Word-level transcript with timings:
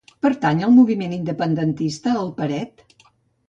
Pertany 0.25 0.63
al 0.67 0.73
moviment 0.77 1.13
independentista 1.19 2.17
el 2.25 2.35
Peret? 2.41 2.87